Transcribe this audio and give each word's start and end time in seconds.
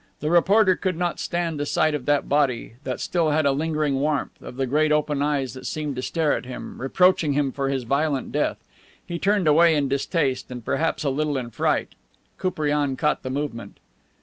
The 0.19 0.31
reporter 0.31 0.75
could 0.75 0.97
not 0.97 1.19
stand 1.19 1.59
the 1.59 1.65
sight 1.67 1.93
of 1.93 2.07
that 2.07 2.27
body, 2.27 2.73
that 2.85 2.99
still 2.99 3.29
had 3.29 3.45
a 3.45 3.51
lingering 3.51 3.99
warmth, 3.99 4.41
of 4.41 4.55
the 4.55 4.65
great 4.65 4.91
open 4.91 5.21
eyes 5.21 5.53
that 5.53 5.67
seemed 5.67 5.95
to 5.95 6.01
stare 6.01 6.33
at 6.35 6.47
him, 6.47 6.81
reproaching 6.81 7.33
him 7.33 7.51
for 7.51 7.69
this 7.69 7.83
violent 7.83 8.31
death. 8.31 8.57
He 9.05 9.19
turned 9.19 9.47
away 9.47 9.75
in 9.75 9.89
distaste, 9.89 10.49
and 10.49 10.65
perhaps 10.65 11.03
a 11.03 11.11
little 11.11 11.37
in 11.37 11.51
fright. 11.51 11.89
Koupriane 12.39 12.95
caught 12.95 13.21
the 13.21 13.29
movement. 13.29 13.77